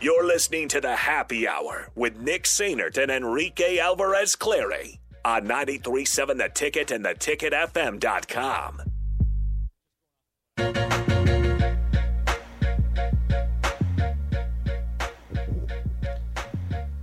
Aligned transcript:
You're 0.00 0.24
listening 0.24 0.68
to 0.68 0.80
the 0.80 0.94
Happy 0.94 1.48
Hour 1.48 1.88
with 1.96 2.20
Nick 2.20 2.44
Sainert 2.44 2.96
and 3.02 3.10
Enrique 3.10 3.78
Alvarez 3.78 4.36
Clary 4.36 5.00
on 5.24 5.48
93.7 5.48 6.38
The 6.38 6.48
Ticket 6.54 6.92
and 6.92 7.04
theticketfm.com. 7.04 8.82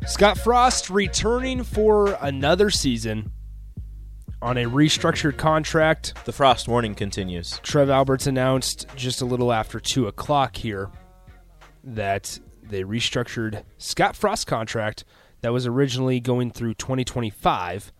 Scott 0.08 0.38
Frost 0.38 0.90
returning 0.90 1.64
for 1.64 2.18
another 2.22 2.70
season 2.70 3.30
on 4.42 4.58
a 4.58 4.64
restructured 4.64 5.36
contract. 5.36 6.14
The 6.24 6.32
frost 6.32 6.70
warning 6.70 6.96
continues. 6.96 7.60
Trev 7.62 7.90
Alberts 7.90 8.26
announced 8.26 8.88
just 8.96 9.22
a 9.22 9.26
little 9.26 9.52
after 9.52 9.82
2 9.82 10.08
o'clock 10.08 10.56
here 10.56 10.90
that 11.84 12.40
they 12.70 12.84
restructured 12.84 13.64
Scott 13.78 14.16
Frost 14.16 14.48
contract 14.48 15.04
that 15.42 15.54
was 15.54 15.68
originally 15.68 16.20
going 16.20 16.52
through 16.52 16.74
2025. 16.76 17.92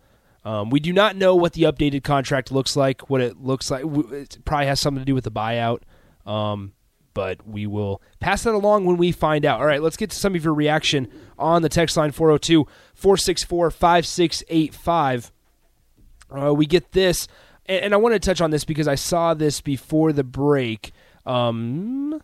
Um, 0.44 0.70
we 0.70 0.80
do 0.80 0.92
not 0.92 1.16
know 1.16 1.34
what 1.34 1.54
the 1.54 1.62
updated 1.62 2.04
contract 2.04 2.52
looks 2.52 2.76
like, 2.76 3.10
what 3.10 3.20
it 3.20 3.38
looks 3.42 3.70
like. 3.70 3.84
It 3.84 4.38
probably 4.44 4.66
has 4.66 4.80
something 4.80 5.00
to 5.00 5.04
do 5.04 5.14
with 5.14 5.24
the 5.24 5.30
buyout. 5.30 5.80
Um, 6.24 6.72
but 7.16 7.48
we 7.48 7.66
will 7.66 8.02
pass 8.20 8.42
that 8.42 8.52
along 8.52 8.84
when 8.84 8.98
we 8.98 9.10
find 9.10 9.46
out. 9.46 9.58
All 9.58 9.66
right, 9.66 9.80
let's 9.80 9.96
get 9.96 10.10
to 10.10 10.16
some 10.16 10.34
of 10.34 10.44
your 10.44 10.52
reaction 10.52 11.08
on 11.38 11.62
the 11.62 11.70
text 11.70 11.96
line 11.96 12.12
402 12.12 12.66
464 12.94 13.70
5685. 13.70 15.32
Uh, 16.30 16.52
we 16.52 16.66
get 16.66 16.92
this, 16.92 17.26
and, 17.64 17.86
and, 17.86 17.94
I 17.94 17.96
want 17.96 18.14
to 18.14 18.18
touch 18.18 18.42
on 18.42 18.50
this 18.50 18.64
because 18.64 18.86
I 18.86 18.96
saw 18.96 19.32
this 19.32 19.62
before 19.62 20.12
the 20.12 20.24
break. 20.24 20.92
Um, 21.24 22.20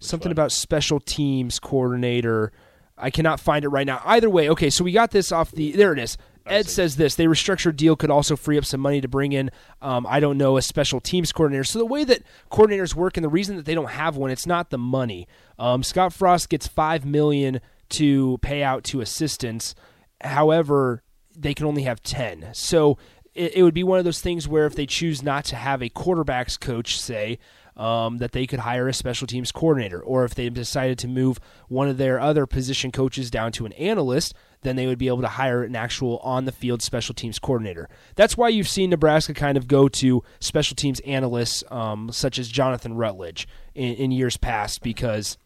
something 0.00 0.32
about 0.32 0.52
special 0.52 1.00
teams 1.00 1.58
coordinator. 1.58 2.52
I 2.96 3.10
cannot 3.10 3.40
find 3.40 3.64
it 3.64 3.68
right 3.68 3.86
now. 3.86 4.02
Either 4.04 4.28
way, 4.28 4.48
okay, 4.50 4.70
so 4.70 4.84
we 4.84 4.92
got 4.92 5.10
this 5.10 5.30
off 5.30 5.52
the. 5.52 5.72
There 5.72 5.92
it 5.92 5.98
is. 5.98 6.16
Ed 6.46 6.68
says 6.68 6.96
this: 6.96 7.14
they 7.14 7.26
restructured 7.26 7.76
deal 7.76 7.94
could 7.94 8.10
also 8.10 8.34
free 8.34 8.58
up 8.58 8.64
some 8.64 8.80
money 8.80 9.00
to 9.00 9.08
bring 9.08 9.32
in. 9.32 9.50
Um, 9.82 10.06
I 10.08 10.18
don't 10.20 10.38
know 10.38 10.56
a 10.56 10.62
special 10.62 11.00
teams 11.00 11.30
coordinator. 11.30 11.64
So 11.64 11.78
the 11.78 11.86
way 11.86 12.04
that 12.04 12.22
coordinators 12.50 12.94
work, 12.94 13.16
and 13.16 13.24
the 13.24 13.28
reason 13.28 13.56
that 13.56 13.66
they 13.66 13.74
don't 13.74 13.90
have 13.90 14.16
one, 14.16 14.30
it's 14.30 14.46
not 14.46 14.70
the 14.70 14.78
money. 14.78 15.28
Um, 15.58 15.82
Scott 15.82 16.12
Frost 16.12 16.48
gets 16.48 16.66
five 16.66 17.04
million 17.04 17.60
to 17.90 18.38
pay 18.38 18.62
out 18.62 18.84
to 18.84 19.00
assistants. 19.00 19.74
However, 20.20 21.02
they 21.36 21.54
can 21.54 21.66
only 21.66 21.82
have 21.82 22.02
ten. 22.02 22.48
So 22.52 22.98
it, 23.34 23.56
it 23.56 23.62
would 23.62 23.74
be 23.74 23.84
one 23.84 23.98
of 23.98 24.04
those 24.04 24.20
things 24.20 24.48
where 24.48 24.66
if 24.66 24.74
they 24.74 24.86
choose 24.86 25.22
not 25.22 25.44
to 25.46 25.56
have 25.56 25.82
a 25.82 25.90
quarterbacks 25.90 26.58
coach, 26.58 27.00
say, 27.00 27.38
um, 27.78 28.18
that 28.18 28.32
they 28.32 28.46
could 28.46 28.60
hire 28.60 28.88
a 28.88 28.92
special 28.92 29.26
teams 29.26 29.52
coordinator. 29.52 30.00
Or 30.02 30.24
if 30.24 30.34
they 30.34 30.50
decided 30.50 30.98
to 30.98 31.08
move 31.08 31.38
one 31.68 31.88
of 31.88 31.96
their 31.96 32.20
other 32.20 32.44
position 32.44 32.92
coaches 32.92 33.30
down 33.30 33.52
to 33.52 33.66
an 33.66 33.72
analyst, 33.74 34.34
then 34.62 34.76
they 34.76 34.86
would 34.86 34.98
be 34.98 35.08
able 35.08 35.20
to 35.20 35.28
hire 35.28 35.62
an 35.62 35.76
actual 35.76 36.18
on 36.18 36.44
the 36.44 36.52
field 36.52 36.82
special 36.82 37.14
teams 37.14 37.38
coordinator. 37.38 37.88
That's 38.16 38.36
why 38.36 38.48
you've 38.48 38.68
seen 38.68 38.90
Nebraska 38.90 39.32
kind 39.32 39.56
of 39.56 39.68
go 39.68 39.88
to 39.88 40.22
special 40.40 40.74
teams 40.74 41.00
analysts 41.00 41.62
um, 41.70 42.10
such 42.12 42.38
as 42.38 42.48
Jonathan 42.48 42.94
Rutledge 42.94 43.46
in, 43.74 43.94
in 43.94 44.10
years 44.10 44.36
past 44.36 44.82
because 44.82 45.38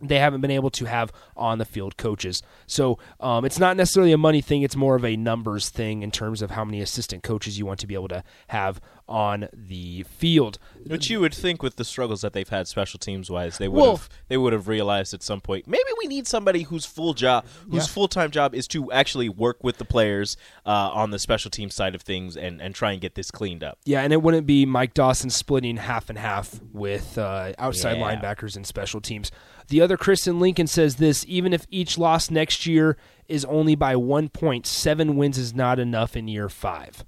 they 0.00 0.18
haven't 0.18 0.42
been 0.42 0.50
able 0.50 0.70
to 0.70 0.84
have 0.84 1.12
on 1.36 1.58
the 1.58 1.64
field 1.64 1.96
coaches. 1.96 2.42
So 2.66 2.98
um, 3.18 3.44
it's 3.44 3.58
not 3.58 3.76
necessarily 3.76 4.12
a 4.12 4.18
money 4.18 4.40
thing, 4.40 4.62
it's 4.62 4.76
more 4.76 4.94
of 4.94 5.04
a 5.04 5.16
numbers 5.16 5.70
thing 5.70 6.02
in 6.02 6.10
terms 6.10 6.42
of 6.42 6.50
how 6.50 6.64
many 6.64 6.80
assistant 6.80 7.22
coaches 7.22 7.58
you 7.58 7.66
want 7.66 7.80
to 7.80 7.86
be 7.86 7.94
able 7.94 8.08
to 8.08 8.22
have 8.48 8.80
on 9.08 9.48
the 9.52 10.04
field. 10.04 10.58
But 10.86 11.08
you 11.10 11.20
would 11.20 11.34
think 11.34 11.62
with 11.62 11.76
the 11.76 11.84
struggles 11.84 12.22
that 12.22 12.32
they've 12.32 12.48
had 12.48 12.68
special 12.68 12.98
teams 12.98 13.30
wise, 13.30 13.58
they 13.58 13.68
would 13.68 13.80
well, 13.80 13.96
have 13.96 14.08
they 14.28 14.36
would 14.36 14.52
have 14.52 14.68
realized 14.68 15.14
at 15.14 15.22
some 15.22 15.40
point 15.40 15.66
maybe 15.66 15.82
we 15.98 16.06
need 16.06 16.26
somebody 16.26 16.62
whose 16.62 16.84
full 16.84 17.14
job 17.14 17.44
whose 17.70 17.88
yeah. 17.88 17.92
full 17.92 18.08
time 18.08 18.30
job 18.30 18.54
is 18.54 18.68
to 18.68 18.90
actually 18.92 19.28
work 19.28 19.62
with 19.64 19.78
the 19.78 19.84
players 19.84 20.36
uh, 20.64 20.70
on 20.70 21.10
the 21.10 21.18
special 21.18 21.50
team 21.50 21.70
side 21.70 21.94
of 21.94 22.02
things 22.02 22.36
and, 22.36 22.60
and 22.60 22.74
try 22.74 22.92
and 22.92 23.00
get 23.00 23.14
this 23.14 23.30
cleaned 23.30 23.64
up. 23.64 23.78
Yeah, 23.84 24.02
and 24.02 24.12
it 24.12 24.22
wouldn't 24.22 24.46
be 24.46 24.66
Mike 24.66 24.94
Dawson 24.94 25.30
splitting 25.30 25.76
half 25.76 26.08
and 26.08 26.18
half 26.18 26.60
with 26.72 27.18
uh, 27.18 27.52
outside 27.58 27.98
yeah. 27.98 28.16
linebackers 28.16 28.56
and 28.56 28.66
special 28.66 29.00
teams. 29.00 29.30
The 29.68 29.80
other 29.80 29.96
Kristen 29.96 30.38
Lincoln 30.38 30.66
says 30.66 30.96
this 30.96 31.24
even 31.28 31.52
if 31.52 31.66
each 31.70 31.98
loss 31.98 32.30
next 32.30 32.66
year 32.66 32.96
is 33.28 33.44
only 33.46 33.74
by 33.74 33.96
one 33.96 34.28
point, 34.28 34.66
seven 34.66 35.16
wins 35.16 35.38
is 35.38 35.54
not 35.54 35.78
enough 35.78 36.16
in 36.16 36.28
year 36.28 36.48
five. 36.48 37.04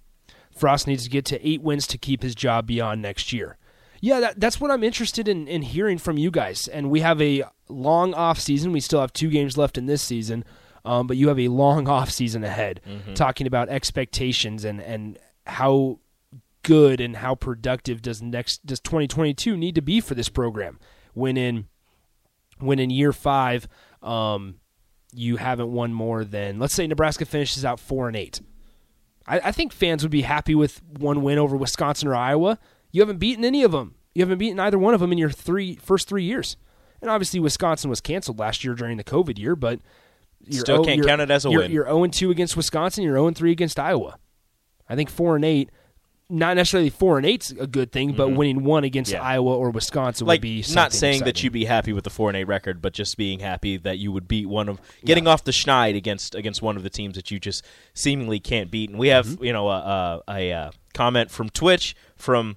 Frost 0.59 0.87
needs 0.87 1.05
to 1.05 1.11
get 1.11 1.25
to 1.27 1.49
eight 1.49 1.63
wins 1.63 1.87
to 1.89 1.99
keep 1.99 2.23
his 2.23 2.35
job 2.35 2.67
beyond 2.67 3.03
next 3.03 3.33
year. 3.33 3.57
Yeah, 4.01 4.21
that, 4.21 4.41
that's 4.41 4.61
what 4.61 4.71
I'm 4.71 4.85
interested 4.85 5.29
in, 5.29 5.49
in 5.49 5.63
hearing 5.63 5.99
from 5.99 6.19
you 6.19 6.31
guys. 6.31 6.69
And 6.69 6.91
we 6.91 7.01
have 7.01 7.21
a 7.21 7.45
long 7.69 8.15
off 8.15 8.39
season. 8.39 8.73
We 8.73 8.81
still 8.81 9.01
have 9.01 9.13
two 9.13 9.31
games 9.31 9.59
left 9.59 9.77
in 9.77 9.87
this 9.87 10.03
season, 10.03 10.45
um, 10.85 11.07
but 11.07 11.17
you 11.17 11.29
have 11.29 11.39
a 11.39 11.49
long 11.49 11.89
off 11.97 12.11
season 12.11 12.45
ahead. 12.45 12.81
Mm-hmm. 12.87 13.15
Talking 13.15 13.47
about 13.47 13.69
expectations 13.69 14.65
and 14.65 14.81
and 14.81 15.19
how 15.47 15.99
good 16.63 17.01
and 17.01 17.17
how 17.17 17.35
productive 17.35 18.03
does 18.03 18.21
next 18.21 18.67
does 18.67 18.81
2022 18.81 19.57
need 19.57 19.75
to 19.75 19.83
be 19.83 20.01
for 20.01 20.15
this 20.15 20.29
program? 20.29 20.79
When 21.15 21.37
in 21.37 21.67
when 22.59 22.79
in 22.79 22.91
year 22.91 23.13
five, 23.13 23.67
um, 24.03 24.57
you 25.13 25.37
haven't 25.37 25.73
won 25.73 25.93
more 25.93 26.25
than 26.25 26.59
let's 26.59 26.75
say 26.75 26.87
Nebraska 26.87 27.25
finishes 27.25 27.65
out 27.65 27.81
four 27.81 28.07
and 28.07 28.17
eight. 28.17 28.41
I, 29.29 29.41
I, 29.45 29.53
think 29.53 29.73
fans 29.73 30.03
would 30.03 30.11
be 30.11 30.23
happy 30.23 30.55
with 30.55 30.83
one 30.99 31.23
win 31.23 31.39
over 31.39 31.57
Wisconsin 31.57 32.09
or 32.09 32.15
Iowa. 32.15 32.59
You 32.91 33.03
haven't 33.03 33.19
beaten 33.19 33.45
any 33.45 33.63
of 33.63 33.73
them. 33.73 33.95
You 34.15 34.23
haven't 34.23 34.39
beaten 34.39 34.59
either 34.59 34.79
one 34.79 34.95
of 34.95 35.01
them 35.01 35.13
in 35.13 35.19
your 35.19 35.31
three 35.31 35.77
first 35.77 36.09
three 36.09 36.25
years. 36.25 36.57
And 37.01 37.11
obviously, 37.11 37.39
Wisconsin 37.39 37.91
was 37.91 38.01
canceled 38.01 38.39
last 38.39 38.65
year 38.65 38.75
during 38.75 38.97
the 38.97 39.05
COVID 39.05 39.39
year, 39.39 39.55
but 39.55 39.81
you 40.45 40.59
still 40.61 40.81
oh, 40.81 40.85
can't 40.85 41.05
count 41.05 41.21
it 41.21 41.31
as 41.31 41.47
a 41.47 41.51
you're, 41.51 41.61
win. 41.61 41.71
You're 41.71 41.85
0 41.85 42.07
2 42.07 42.31
against 42.31 42.57
Wisconsin. 42.57 43.05
You're 43.05 43.17
0 43.17 43.31
3 43.31 43.53
against 43.53 43.79
Iowa. 43.79 44.19
I 44.89 44.97
think 44.97 45.11
four 45.11 45.37
and 45.37 45.45
eight 45.45 45.71
not 46.31 46.57
necessarily 46.57 46.91
four 46.91 47.17
and 47.17 47.27
eight's 47.27 47.53
a 47.53 47.67
good 47.67 47.91
thing, 47.91 48.13
but 48.13 48.29
mm-hmm. 48.29 48.37
winning 48.37 48.65
one 48.65 48.85
against 48.85 49.13
yeah. 49.13 49.23
Iowa 49.23 49.57
or 49.57 49.71
Wisconsin 49.71 50.27
like, 50.27 50.39
would 50.39 50.43
be 50.43 50.65
not 50.75 50.93
saying 50.93 51.17
exciting. 51.17 51.25
that 51.25 51.43
you'd 51.43 51.53
be 51.53 51.65
happy 51.65 51.93
with 51.93 52.05
the 52.05 52.11
four 52.11 52.29
and 52.29 52.37
eight 52.37 52.45
record, 52.45 52.83
but 52.83 52.93
just 52.93 53.17
being 53.17 53.41
happy 53.41 53.79
that 53.79 53.99
you 53.99 54.13
would 54.13 54.29
beat 54.29 54.47
one 54.47 54.69
of 54.69 54.81
getting 55.05 55.25
yeah. 55.25 55.31
off 55.31 55.45
the 55.45 55.53
schneid 55.53 55.97
against 55.97 56.35
against 56.35 56.61
one 56.61 56.77
of 56.77 56.83
the 56.83 56.91
teams 56.91 57.17
that 57.17 57.31
you 57.31 57.41
just 57.41 57.65
seemingly 57.95 58.41
can't 58.41 58.71
beat. 58.71 58.91
And 58.91 58.99
we 58.99 59.09
have 59.09 59.27
mm-hmm. 59.27 59.45
you 59.45 59.53
know 59.53 59.69
a, 59.69 59.79
a, 59.79 60.23
a, 60.29 60.51
a, 60.51 60.73
comment 60.95 61.31
from 61.31 61.49
Twitch 61.49 61.97
from. 62.17 62.57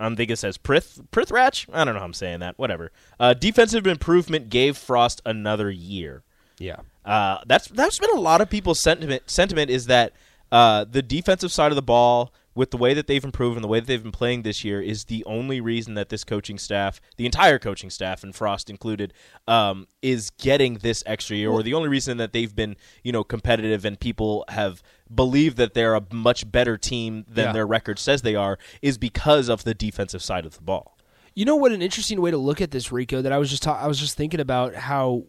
I 0.00 0.14
think 0.14 0.30
it 0.30 0.36
says 0.36 0.58
Prith 0.58 1.00
Prithratch. 1.10 1.66
I 1.72 1.84
don't 1.84 1.94
know 1.94 2.00
how 2.00 2.06
I'm 2.06 2.12
saying 2.12 2.40
that. 2.40 2.56
Whatever. 2.56 2.92
Uh, 3.18 3.34
defensive 3.34 3.84
improvement 3.84 4.48
gave 4.48 4.76
Frost 4.76 5.20
another 5.26 5.70
year. 5.70 6.22
Yeah. 6.58 6.76
Uh, 7.04 7.38
that's 7.46 7.66
that's 7.68 7.98
been 7.98 8.10
a 8.14 8.20
lot 8.20 8.40
of 8.40 8.48
people's 8.48 8.80
sentiment. 8.80 9.28
Sentiment 9.28 9.70
is 9.70 9.86
that 9.86 10.12
uh, 10.52 10.84
the 10.84 11.02
defensive 11.02 11.50
side 11.50 11.72
of 11.72 11.76
the 11.76 11.82
ball 11.82 12.32
with 12.58 12.72
the 12.72 12.76
way 12.76 12.92
that 12.92 13.06
they've 13.06 13.24
improved 13.24 13.56
and 13.56 13.62
the 13.62 13.68
way 13.68 13.78
that 13.78 13.86
they've 13.86 14.02
been 14.02 14.10
playing 14.10 14.42
this 14.42 14.64
year 14.64 14.82
is 14.82 15.04
the 15.04 15.24
only 15.26 15.60
reason 15.60 15.94
that 15.94 16.08
this 16.08 16.24
coaching 16.24 16.58
staff, 16.58 17.00
the 17.16 17.24
entire 17.24 17.56
coaching 17.56 17.88
staff, 17.88 18.24
and 18.24 18.34
Frost 18.34 18.68
included, 18.68 19.14
um, 19.46 19.86
is 20.02 20.30
getting 20.30 20.74
this 20.74 21.04
extra 21.06 21.36
year, 21.36 21.50
or 21.50 21.62
the 21.62 21.72
only 21.72 21.88
reason 21.88 22.16
that 22.16 22.32
they've 22.32 22.52
been, 22.52 22.74
you 23.04 23.12
know, 23.12 23.22
competitive 23.22 23.84
and 23.84 24.00
people 24.00 24.44
have 24.48 24.82
believed 25.14 25.56
that 25.56 25.74
they're 25.74 25.94
a 25.94 26.02
much 26.12 26.50
better 26.50 26.76
team 26.76 27.24
than 27.28 27.46
yeah. 27.46 27.52
their 27.52 27.66
record 27.66 27.96
says 27.96 28.22
they 28.22 28.34
are, 28.34 28.58
is 28.82 28.98
because 28.98 29.48
of 29.48 29.62
the 29.62 29.72
defensive 29.72 30.20
side 30.20 30.44
of 30.44 30.56
the 30.56 30.62
ball. 30.62 30.98
You 31.36 31.44
know 31.44 31.54
what? 31.54 31.70
An 31.70 31.80
interesting 31.80 32.20
way 32.20 32.32
to 32.32 32.38
look 32.38 32.60
at 32.60 32.72
this, 32.72 32.90
Rico. 32.90 33.22
That 33.22 33.30
I 33.30 33.38
was 33.38 33.50
just 33.50 33.62
ta- 33.62 33.78
I 33.80 33.86
was 33.86 34.00
just 34.00 34.16
thinking 34.16 34.40
about 34.40 34.74
how 34.74 35.26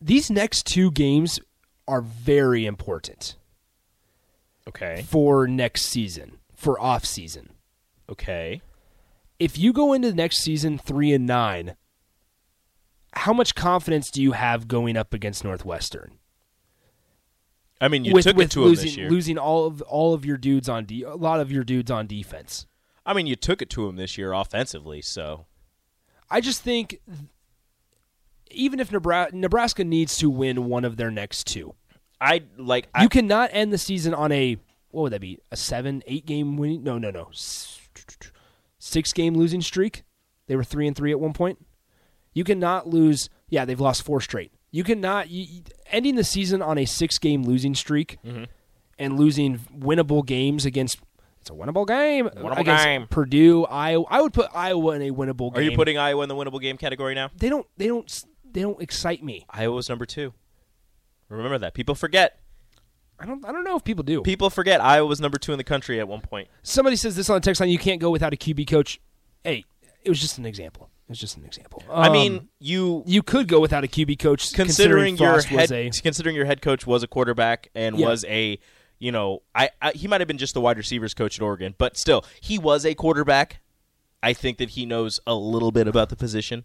these 0.00 0.30
next 0.30 0.64
two 0.64 0.92
games 0.92 1.40
are 1.88 2.02
very 2.02 2.66
important. 2.66 3.34
Okay. 4.68 5.04
For 5.08 5.46
next 5.46 5.82
season, 5.82 6.38
for 6.54 6.80
off 6.80 7.04
season. 7.04 7.50
Okay. 8.10 8.62
If 9.38 9.58
you 9.58 9.72
go 9.72 9.92
into 9.92 10.10
the 10.10 10.16
next 10.16 10.38
season 10.38 10.78
3 10.78 11.12
and 11.12 11.26
9, 11.26 11.76
how 13.12 13.32
much 13.32 13.54
confidence 13.54 14.10
do 14.10 14.22
you 14.22 14.32
have 14.32 14.68
going 14.68 14.96
up 14.96 15.12
against 15.12 15.44
Northwestern? 15.44 16.18
I 17.80 17.88
mean, 17.88 18.04
you 18.04 18.14
with, 18.14 18.24
took 18.24 18.36
with 18.36 18.46
it 18.46 18.50
to 18.52 18.60
losing, 18.60 18.76
them 18.76 18.86
this 18.86 18.96
year. 18.96 19.10
Losing 19.10 19.38
all 19.38 19.66
of 19.66 19.82
all 19.82 20.14
of 20.14 20.24
your 20.24 20.36
dudes 20.36 20.68
on 20.68 20.84
de- 20.84 21.02
a 21.02 21.16
lot 21.16 21.40
of 21.40 21.50
your 21.50 21.64
dudes 21.64 21.90
on 21.90 22.06
defense. 22.06 22.66
I 23.04 23.12
mean, 23.12 23.26
you 23.26 23.36
took 23.36 23.60
it 23.60 23.68
to 23.70 23.86
him 23.86 23.96
this 23.96 24.16
year 24.16 24.32
offensively, 24.32 25.02
so 25.02 25.44
I 26.30 26.40
just 26.40 26.62
think 26.62 27.00
even 28.50 28.80
if 28.80 28.90
Nebraska, 28.90 29.36
Nebraska 29.36 29.84
needs 29.84 30.16
to 30.18 30.30
win 30.30 30.64
one 30.64 30.84
of 30.84 30.96
their 30.96 31.10
next 31.10 31.46
two, 31.46 31.74
I 32.24 32.42
like. 32.56 32.88
I, 32.94 33.02
you 33.02 33.08
cannot 33.08 33.50
end 33.52 33.72
the 33.72 33.78
season 33.78 34.14
on 34.14 34.32
a 34.32 34.56
what 34.90 35.02
would 35.02 35.12
that 35.12 35.20
be? 35.20 35.38
A 35.50 35.56
seven, 35.56 36.02
eight 36.06 36.24
game 36.24 36.56
winning? 36.56 36.82
No, 36.82 36.98
no, 36.98 37.10
no. 37.10 37.28
Six 38.78 39.12
game 39.12 39.34
losing 39.34 39.60
streak. 39.60 40.04
They 40.46 40.56
were 40.56 40.64
three 40.64 40.86
and 40.86 40.96
three 40.96 41.10
at 41.10 41.20
one 41.20 41.32
point. 41.32 41.64
You 42.32 42.44
cannot 42.44 42.88
lose. 42.88 43.28
Yeah, 43.48 43.64
they've 43.64 43.80
lost 43.80 44.02
four 44.02 44.20
straight. 44.20 44.52
You 44.70 44.84
cannot 44.84 45.30
you, 45.30 45.62
ending 45.90 46.14
the 46.14 46.24
season 46.24 46.62
on 46.62 46.78
a 46.78 46.84
six 46.84 47.18
game 47.18 47.42
losing 47.42 47.74
streak 47.74 48.18
mm-hmm. 48.24 48.44
and 48.98 49.18
losing 49.18 49.58
winnable 49.78 50.24
games 50.24 50.64
against 50.64 51.00
it's 51.40 51.50
a 51.50 51.52
winnable 51.52 51.86
game. 51.86 52.28
Winnable 52.28 52.58
against 52.58 52.84
game. 52.84 53.06
Purdue, 53.08 53.64
Iowa. 53.66 54.06
I 54.08 54.22
would 54.22 54.32
put 54.32 54.48
Iowa 54.54 54.92
in 54.92 55.02
a 55.02 55.10
winnable 55.10 55.52
game. 55.52 55.60
Are 55.60 55.62
you 55.62 55.76
putting 55.76 55.98
Iowa 55.98 56.22
in 56.22 56.28
the 56.28 56.34
winnable 56.34 56.60
game 56.60 56.78
category 56.78 57.14
now? 57.14 57.30
They 57.36 57.50
don't. 57.50 57.66
They 57.76 57.86
don't. 57.86 58.24
They 58.50 58.62
don't 58.62 58.80
excite 58.80 59.22
me. 59.22 59.44
Iowa's 59.50 59.88
number 59.88 60.06
two. 60.06 60.32
Remember 61.28 61.58
that. 61.58 61.74
People 61.74 61.94
forget. 61.94 62.40
I 63.18 63.26
don't. 63.26 63.44
I 63.46 63.52
don't 63.52 63.64
know 63.64 63.76
if 63.76 63.84
people 63.84 64.02
do. 64.02 64.22
People 64.22 64.50
forget 64.50 64.80
Iowa 64.80 65.06
was 65.06 65.20
number 65.20 65.38
two 65.38 65.52
in 65.52 65.58
the 65.58 65.64
country 65.64 66.00
at 66.00 66.08
one 66.08 66.20
point. 66.20 66.48
Somebody 66.62 66.96
says 66.96 67.16
this 67.16 67.30
on 67.30 67.36
the 67.36 67.40
text 67.40 67.60
line. 67.60 67.70
You 67.70 67.78
can't 67.78 68.00
go 68.00 68.10
without 68.10 68.32
a 68.32 68.36
QB 68.36 68.68
coach. 68.68 69.00
Hey, 69.44 69.64
it 70.02 70.08
was 70.08 70.20
just 70.20 70.38
an 70.38 70.44
example. 70.46 70.90
It 71.06 71.10
was 71.10 71.18
just 71.20 71.36
an 71.36 71.44
example. 71.44 71.82
I 71.90 72.06
Um, 72.08 72.12
mean, 72.12 72.48
you 72.58 73.02
you 73.06 73.22
could 73.22 73.46
go 73.46 73.60
without 73.60 73.84
a 73.84 73.86
QB 73.86 74.18
coach, 74.18 74.52
considering, 74.52 75.16
your 75.16 75.40
head, 75.40 75.52
was 75.60 75.72
a 75.72 75.90
considering 75.90 76.34
your 76.34 76.46
head 76.46 76.60
coach 76.62 76.86
was 76.86 77.02
a 77.02 77.06
quarterback 77.06 77.68
and 77.74 77.96
Yeah. 77.98 78.06
was 78.08 78.24
a, 78.24 78.58
you 78.98 79.12
know, 79.12 79.42
I, 79.54 79.70
I 79.82 79.92
he 79.92 80.08
might 80.08 80.20
have 80.20 80.28
been 80.28 80.38
just 80.38 80.54
the 80.54 80.60
wide 80.60 80.76
receivers 80.78 81.14
coach 81.14 81.38
at 81.38 81.42
Oregon, 81.42 81.74
but 81.78 81.96
still, 81.96 82.24
he 82.40 82.58
was 82.58 82.84
a 82.86 82.94
quarterback. 82.94 83.60
I 84.22 84.32
think 84.32 84.56
that 84.58 84.70
he 84.70 84.86
knows 84.86 85.20
a 85.26 85.34
little 85.34 85.70
bit 85.70 85.86
about 85.86 86.08
the 86.08 86.16
position. 86.16 86.64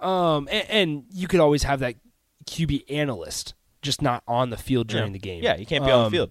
um, 0.00 0.48
and, 0.50 0.68
and 0.70 1.04
you 1.12 1.28
could 1.28 1.40
always 1.40 1.62
have 1.64 1.80
that 1.80 1.96
QB 2.46 2.90
analyst, 2.90 3.52
just 3.82 4.00
not 4.00 4.22
on 4.26 4.50
the 4.50 4.56
field 4.56 4.86
during 4.86 5.08
Yeah. 5.08 5.12
the 5.12 5.18
game. 5.18 5.42
Yeah, 5.42 5.56
you 5.56 5.66
can't 5.66 5.84
be 5.84 5.90
on 5.90 6.00
the 6.00 6.06
Um, 6.06 6.12
field. 6.12 6.30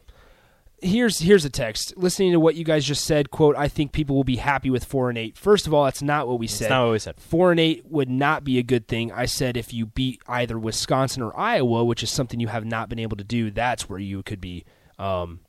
here's 0.81 1.19
here's 1.19 1.45
a 1.45 1.49
text. 1.49 1.93
Listening 1.97 2.31
to 2.31 2.39
what 2.39 2.55
you 2.55 2.63
guys 2.63 2.85
just 2.85 3.03
said, 3.05 3.29
quote, 3.29 3.55
I 3.55 3.67
think 3.67 3.91
people 3.91 4.15
will 4.15 4.23
be 4.23 4.37
happy 4.37 4.69
with 4.69 4.83
four 4.83 5.09
and 5.09 5.17
eight. 5.17 5.37
First 5.37 5.67
of 5.67 5.73
all, 5.73 5.85
that's 5.85 6.01
not 6.01 6.27
what 6.27 6.39
we 6.39 6.47
said. 6.47 6.69
not 6.69 6.85
what 6.85 6.91
we 6.93 6.99
said. 6.99 7.19
Four 7.19 7.51
and 7.51 7.59
eight 7.59 7.85
would 7.89 8.09
not 8.09 8.43
be 8.43 8.57
a 8.57 8.63
good 8.63 8.87
thing. 8.87 9.11
I 9.11 9.25
said 9.25 9.57
if 9.57 9.73
you 9.73 9.85
beat 9.85 10.21
either 10.27 10.57
Wisconsin 10.57 11.21
or 11.21 11.37
Iowa, 11.39 11.83
which 11.85 12.01
is 12.01 12.09
something 12.09 12.39
you 12.39 12.47
have 12.47 12.65
not 12.65 12.89
been 12.89 12.99
able 12.99 13.17
to 13.17 13.23
do, 13.23 13.51
that's 13.51 13.87
where 13.89 13.99
you 13.99 14.23
could 14.23 14.41
be. 14.41 14.63
Um, 14.97 15.41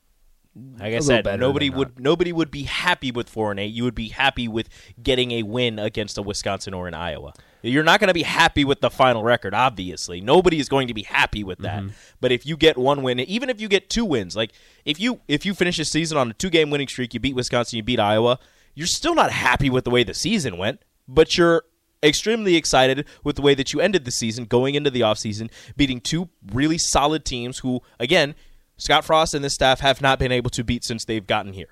Like 0.78 0.92
I 0.92 0.98
said, 0.98 1.24
nobody 1.40 1.70
would 1.70 1.98
nobody 1.98 2.30
would 2.30 2.50
be 2.50 2.64
happy 2.64 3.10
with 3.10 3.30
four 3.30 3.50
and 3.52 3.58
eight. 3.58 3.72
You 3.72 3.84
would 3.84 3.94
be 3.94 4.08
happy 4.08 4.48
with 4.48 4.68
getting 5.02 5.30
a 5.30 5.44
win 5.44 5.78
against 5.78 6.18
a 6.18 6.22
Wisconsin 6.22 6.74
or 6.74 6.86
an 6.86 6.92
Iowa. 6.92 7.32
You're 7.62 7.84
not 7.84 8.00
going 8.00 8.08
to 8.08 8.14
be 8.14 8.24
happy 8.24 8.64
with 8.64 8.80
the 8.80 8.90
final 8.90 9.22
record. 9.22 9.54
Obviously, 9.54 10.20
nobody 10.20 10.58
is 10.58 10.68
going 10.68 10.88
to 10.88 10.94
be 10.94 11.04
happy 11.04 11.44
with 11.44 11.60
that. 11.60 11.82
Mm-hmm. 11.82 11.94
But 12.20 12.32
if 12.32 12.44
you 12.44 12.56
get 12.56 12.76
one 12.76 13.02
win, 13.02 13.20
even 13.20 13.48
if 13.48 13.60
you 13.60 13.68
get 13.68 13.88
two 13.88 14.04
wins, 14.04 14.34
like 14.34 14.52
if 14.84 14.98
you 14.98 15.20
if 15.28 15.46
you 15.46 15.54
finish 15.54 15.76
the 15.76 15.84
season 15.84 16.18
on 16.18 16.30
a 16.30 16.34
two 16.34 16.50
game 16.50 16.70
winning 16.70 16.88
streak, 16.88 17.14
you 17.14 17.20
beat 17.20 17.36
Wisconsin, 17.36 17.76
you 17.76 17.82
beat 17.82 18.00
Iowa, 18.00 18.38
you're 18.74 18.86
still 18.86 19.14
not 19.14 19.30
happy 19.30 19.70
with 19.70 19.84
the 19.84 19.90
way 19.90 20.02
the 20.02 20.14
season 20.14 20.58
went. 20.58 20.80
But 21.06 21.36
you're 21.36 21.62
extremely 22.02 22.56
excited 22.56 23.06
with 23.22 23.36
the 23.36 23.42
way 23.42 23.54
that 23.54 23.72
you 23.72 23.80
ended 23.80 24.04
the 24.04 24.10
season 24.10 24.44
going 24.44 24.74
into 24.74 24.90
the 24.90 25.00
offseason, 25.00 25.50
beating 25.76 26.00
two 26.00 26.28
really 26.52 26.78
solid 26.78 27.24
teams 27.24 27.58
who, 27.58 27.80
again, 28.00 28.34
Scott 28.76 29.04
Frost 29.04 29.34
and 29.34 29.44
this 29.44 29.54
staff 29.54 29.80
have 29.80 30.00
not 30.00 30.18
been 30.18 30.32
able 30.32 30.50
to 30.50 30.64
beat 30.64 30.84
since 30.84 31.04
they've 31.04 31.26
gotten 31.26 31.52
here. 31.52 31.68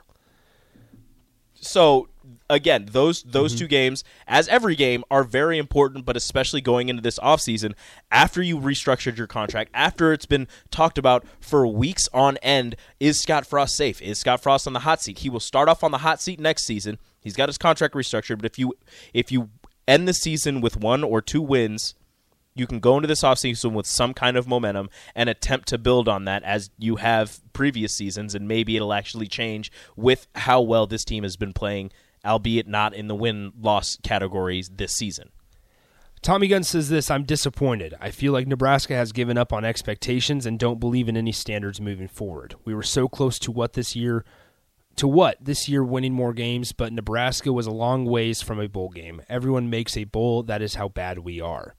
So 1.54 2.08
again, 2.48 2.88
those 2.90 3.22
those 3.22 3.52
mm-hmm. 3.52 3.60
two 3.60 3.68
games, 3.68 4.04
as 4.26 4.48
every 4.48 4.76
game, 4.76 5.04
are 5.10 5.24
very 5.24 5.58
important, 5.58 6.04
but 6.04 6.16
especially 6.16 6.60
going 6.60 6.88
into 6.88 7.02
this 7.02 7.18
offseason, 7.18 7.74
after 8.10 8.42
you 8.42 8.58
restructured 8.58 9.16
your 9.16 9.26
contract, 9.26 9.70
after 9.74 10.12
it's 10.12 10.26
been 10.26 10.48
talked 10.70 10.98
about 10.98 11.24
for 11.40 11.66
weeks 11.66 12.08
on 12.12 12.36
end, 12.38 12.76
is 12.98 13.20
Scott 13.20 13.46
Frost 13.46 13.76
safe? 13.76 14.00
Is 14.02 14.18
Scott 14.18 14.42
Frost 14.42 14.66
on 14.66 14.72
the 14.72 14.80
hot 14.80 15.02
seat? 15.02 15.18
He 15.18 15.30
will 15.30 15.40
start 15.40 15.68
off 15.68 15.84
on 15.84 15.90
the 15.90 15.98
hot 15.98 16.20
seat 16.20 16.40
next 16.40 16.64
season. 16.64 16.98
He's 17.20 17.36
got 17.36 17.48
his 17.48 17.58
contract 17.58 17.94
restructured, 17.94 18.36
but 18.36 18.46
if 18.46 18.58
you 18.58 18.74
if 19.12 19.30
you 19.30 19.50
end 19.86 20.06
the 20.06 20.14
season 20.14 20.60
with 20.60 20.76
one 20.76 21.02
or 21.02 21.20
two 21.20 21.42
wins, 21.42 21.94
you 22.54 22.66
can 22.66 22.80
go 22.80 22.96
into 22.96 23.06
this 23.06 23.22
offseason 23.22 23.72
with 23.72 23.86
some 23.86 24.14
kind 24.14 24.36
of 24.36 24.46
momentum 24.46 24.90
and 25.14 25.28
attempt 25.28 25.68
to 25.68 25.78
build 25.78 26.08
on 26.08 26.24
that 26.24 26.42
as 26.42 26.70
you 26.78 26.96
have 26.96 27.40
previous 27.52 27.94
seasons, 27.94 28.34
and 28.34 28.48
maybe 28.48 28.76
it'll 28.76 28.92
actually 28.92 29.26
change 29.26 29.70
with 29.96 30.26
how 30.34 30.60
well 30.60 30.86
this 30.86 31.04
team 31.04 31.22
has 31.22 31.36
been 31.36 31.52
playing, 31.52 31.90
albeit 32.24 32.66
not 32.66 32.94
in 32.94 33.08
the 33.08 33.14
win 33.14 33.52
loss 33.60 33.98
categories 34.02 34.70
this 34.74 34.92
season. 34.92 35.30
Tommy 36.22 36.48
Gunn 36.48 36.64
says 36.64 36.90
this 36.90 37.10
I'm 37.10 37.24
disappointed. 37.24 37.94
I 38.00 38.10
feel 38.10 38.32
like 38.32 38.46
Nebraska 38.46 38.94
has 38.94 39.12
given 39.12 39.38
up 39.38 39.52
on 39.52 39.64
expectations 39.64 40.44
and 40.44 40.58
don't 40.58 40.80
believe 40.80 41.08
in 41.08 41.16
any 41.16 41.32
standards 41.32 41.80
moving 41.80 42.08
forward. 42.08 42.54
We 42.64 42.74
were 42.74 42.82
so 42.82 43.08
close 43.08 43.38
to 43.40 43.50
what 43.50 43.72
this 43.72 43.96
year 43.96 44.24
to 44.96 45.08
what 45.08 45.38
this 45.40 45.68
year 45.68 45.82
winning 45.82 46.12
more 46.12 46.34
games, 46.34 46.72
but 46.72 46.92
Nebraska 46.92 47.52
was 47.52 47.66
a 47.66 47.70
long 47.70 48.04
ways 48.04 48.42
from 48.42 48.60
a 48.60 48.68
bowl 48.68 48.90
game. 48.90 49.22
Everyone 49.30 49.70
makes 49.70 49.96
a 49.96 50.04
bowl, 50.04 50.42
that 50.42 50.60
is 50.60 50.74
how 50.74 50.88
bad 50.88 51.20
we 51.20 51.40
are. 51.40 51.74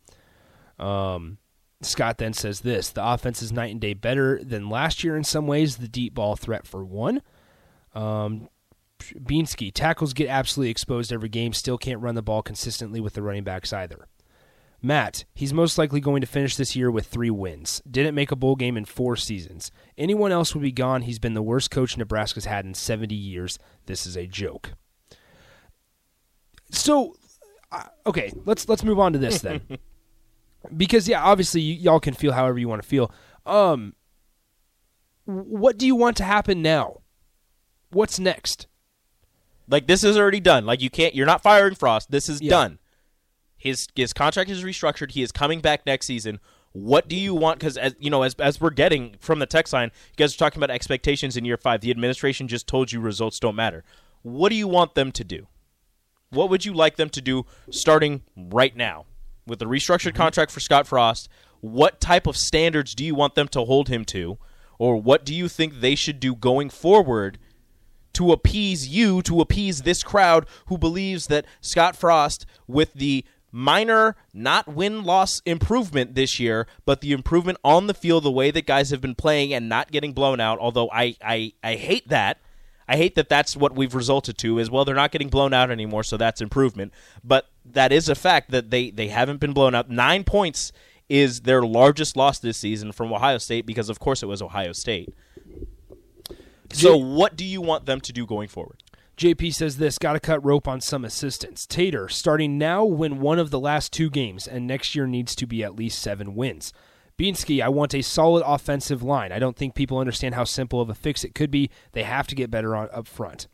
Um, 0.80 1.38
Scott 1.84 2.18
then 2.18 2.34
says 2.34 2.62
this 2.62 2.90
the 2.90 3.06
offense 3.06 3.44
is 3.44 3.52
night 3.52 3.72
and 3.72 3.82
day 3.82 3.94
better 3.94 4.44
than 4.44 4.70
last 4.70 5.04
year 5.04 5.16
in 5.16 5.24
some 5.24 5.46
ways, 5.46 5.78
the 5.78 5.88
deep 5.88 6.16
ball 6.16 6.36
threat 6.36 6.66
for 6.66 6.84
one. 6.84 7.22
Um, 7.94 8.50
Beansky 9.02 9.72
tackles 9.74 10.14
get 10.14 10.30
absolutely 10.30 10.72
exposed 10.72 11.12
every 11.12 11.30
game, 11.30 11.54
still 11.54 11.78
can't 11.78 12.02
run 12.02 12.16
the 12.16 12.22
ball 12.22 12.42
consistently 12.42 13.00
with 13.00 13.14
the 13.14 13.22
running 13.22 13.44
backs 13.44 13.74
either. 13.74 14.08
Matt, 14.84 15.26
he's 15.36 15.54
most 15.54 15.78
likely 15.78 16.00
going 16.00 16.22
to 16.22 16.28
finish 16.28 16.56
this 16.56 16.76
year 16.76 16.90
with 16.90 17.06
three 17.06 17.30
wins. 17.30 17.84
Didn't 17.90 18.16
make 18.16 18.32
a 18.32 18.36
bowl 18.36 18.56
game 18.56 18.78
in 18.78 18.86
four 18.86 19.16
seasons. 19.16 19.72
Anyone 19.98 20.32
else 20.32 20.56
would 20.56 20.64
be 20.64 20.72
gone. 20.72 21.04
He's 21.04 21.20
been 21.20 21.36
the 21.36 21.44
worst 21.44 21.70
coach 21.70 21.96
Nebraska's 21.98 22.46
had 22.46 22.66
in 22.66 22.74
70 22.74 23.14
years. 23.14 23.60
This 23.86 24.08
is 24.08 24.18
a 24.18 24.26
joke. 24.26 24.72
So, 26.72 27.16
uh, 27.72 27.84
okay, 28.08 28.32
let's 28.46 28.68
let's 28.68 28.84
move 28.84 28.98
on 28.98 29.14
to 29.14 29.20
this 29.20 29.42
then, 29.42 29.62
because 30.78 31.08
yeah, 31.08 31.22
obviously 31.22 31.62
y- 31.62 31.78
y'all 31.82 32.00
can 32.00 32.14
feel 32.14 32.32
however 32.32 32.58
you 32.58 32.70
want 32.70 32.82
to 32.82 32.88
feel. 32.88 33.12
Um, 33.46 33.94
what 35.26 35.78
do 35.78 35.86
you 35.86 35.96
want 35.96 36.18
to 36.18 36.24
happen 36.24 36.62
now? 36.62 37.02
What's 37.92 38.20
next? 38.20 38.68
Like 39.72 39.88
this 39.88 40.04
is 40.04 40.18
already 40.18 40.42
done. 40.42 40.66
Like 40.66 40.82
you 40.82 40.90
can't. 40.90 41.16
You're 41.16 41.26
not 41.26 41.42
firing 41.42 41.76
Frost. 41.76 42.12
This 42.12 42.30
is 42.30 42.42
Yeah. 42.42 42.50
done. 42.50 42.80
His 43.58 43.88
his 43.96 44.14
contract 44.14 44.50
is 44.50 44.64
restructured. 44.64 45.12
He 45.12 45.24
is 45.24 45.32
coming 45.32 45.62
back 45.62 45.86
next 45.86 46.08
season. 46.08 46.40
What 46.74 47.08
do 47.08 47.16
you 47.16 47.34
want? 47.34 47.60
Because 47.60 47.78
as 47.78 47.96
you 48.00 48.10
know, 48.10 48.24
as 48.24 48.36
as 48.36 48.60
we're 48.60 48.70
getting 48.70 49.16
from 49.20 49.40
the 49.40 49.46
text 49.46 49.74
line, 49.74 49.92
you 50.10 50.16
guys 50.18 50.36
are 50.36 50.38
talking 50.38 50.60
about 50.62 50.74
expectations 50.74 51.38
in 51.38 51.46
year 51.46 51.58
five. 51.58 51.82
The 51.82 51.90
administration 51.90 52.48
just 52.48 52.68
told 52.68 52.92
you 52.92 53.00
results 53.00 53.40
don't 53.40 53.56
matter. 53.56 53.84
What 54.24 54.50
do 54.50 54.56
you 54.56 54.68
want 54.68 54.96
them 54.96 55.12
to 55.14 55.24
do? 55.24 55.48
What 56.30 56.50
would 56.50 56.66
you 56.66 56.74
like 56.74 56.98
them 56.98 57.10
to 57.10 57.22
do 57.22 57.46
starting 57.70 58.22
right 58.36 58.76
now 58.76 59.06
with 59.46 59.60
the 59.60 59.66
restructured 59.66 60.10
mm-hmm. 60.10 60.18
contract 60.18 60.52
for 60.52 60.60
Scott 60.60 60.88
Frost? 60.88 61.30
What 61.62 62.00
type 62.02 62.28
of 62.28 62.36
standards 62.36 62.96
do 62.96 63.06
you 63.06 63.16
want 63.16 63.36
them 63.36 63.48
to 63.50 63.66
hold 63.66 63.88
him 63.90 64.04
to, 64.06 64.38
or 64.80 64.98
what 64.98 65.26
do 65.26 65.34
you 65.36 65.48
think 65.48 65.76
they 65.76 65.96
should 65.96 66.20
do 66.20 66.36
going 66.36 66.70
forward? 66.70 67.38
To 68.14 68.32
appease 68.32 68.88
you, 68.88 69.22
to 69.24 69.42
appease 69.42 69.82
this 69.82 70.04
crowd 70.04 70.46
who 70.68 70.78
believes 70.78 71.28
that 71.28 71.46
Scott 71.62 71.96
Frost, 71.96 72.46
with 72.68 72.94
the 72.94 73.26
minor, 73.52 74.16
not 74.34 74.68
win 74.68 75.04
loss 75.04 75.42
improvement 75.46 76.16
this 76.16 76.40
year, 76.40 76.68
but 76.86 77.02
the 77.02 77.12
improvement 77.12 77.58
on 77.64 77.88
the 77.88 77.94
field, 77.94 78.24
the 78.24 78.32
way 78.32 78.52
that 78.52 78.66
guys 78.66 78.90
have 78.90 79.02
been 79.02 79.16
playing 79.16 79.54
and 79.54 79.68
not 79.68 79.92
getting 79.92 80.14
blown 80.14 80.40
out, 80.40 80.60
although 80.60 80.90
I, 80.92 81.16
I, 81.22 81.54
I 81.64 81.76
hate 81.76 82.08
that. 82.10 82.40
I 82.88 82.98
hate 82.98 83.16
that 83.16 83.30
that's 83.30 83.56
what 83.56 83.74
we've 83.74 83.96
resulted 83.96 84.38
to 84.40 84.60
is 84.60 84.70
well 84.70 84.84
they're 84.84 84.94
not 84.94 85.12
getting 85.12 85.30
blown 85.30 85.54
out 85.54 85.72
anymore 85.72 86.04
so 86.04 86.18
that's 86.18 86.42
improvement. 86.42 86.94
But 87.24 87.48
that 87.64 87.94
is 87.94 88.10
a 88.10 88.16
fact 88.16 88.52
that 88.52 88.70
they 88.70 88.90
they 88.90 89.08
haven't 89.08 89.40
been 89.40 89.54
blown 89.54 89.74
out. 89.74 89.90
9 89.90 90.26
points 90.26 90.74
is 91.08 91.42
their 91.42 91.62
largest 91.62 92.18
loss 92.18 92.40
this 92.40 92.58
season 92.58 92.92
from 92.92 93.14
Ohio 93.14 93.38
State 93.38 93.66
because 93.66 93.88
of 93.88 94.00
course 94.00 94.24
it 94.24 94.26
was 94.26 94.42
Ohio 94.42 94.74
State 94.74 95.14
so, 96.74 96.98
what 96.98 97.36
do 97.36 97.46
you 97.46 97.62
want 97.62 97.86
them 97.86 98.02
to 98.02 98.14
do 98.14 98.26
going 98.26 98.48
forward? 98.48 98.84
JP 99.18 99.54
says 99.54 99.78
this 99.78 100.00
got 100.00 100.14
to 100.14 100.20
cut 100.20 100.44
rope 100.44 100.68
on 100.68 100.82
some 100.82 101.06
assistants. 101.06 101.68
Tater, 101.68 102.10
starting 102.10 102.58
now, 102.58 102.84
win 102.84 103.20
one 103.20 103.38
of 103.38 103.52
the 103.52 103.60
last 103.60 103.94
two 103.94 104.10
games, 104.10 104.48
and 104.48 104.66
next 104.66 104.96
year 104.96 105.06
needs 105.06 105.36
to 105.36 105.46
be 105.46 105.64
at 105.64 105.76
least 105.76 106.00
seven 106.00 106.36
wins. 106.36 106.74
Beansky, 107.20 107.62
I 107.62 107.70
want 107.70 107.94
a 107.94 108.02
solid 108.02 108.44
offensive 108.46 109.04
line. 109.04 109.32
I 109.32 109.38
don't 109.38 109.56
think 109.56 109.76
people 109.76 110.00
understand 110.00 110.34
how 110.34 110.44
simple 110.44 110.82
of 110.82 110.90
a 110.90 110.96
fix 110.96 111.24
it 111.24 111.36
could 111.36 111.52
be. 111.52 111.70
They 111.92 112.02
have 112.02 112.26
to 112.28 112.36
get 112.36 112.50
better 112.50 112.76
on 112.76 112.90
up 112.92 113.08
front. 113.08 113.48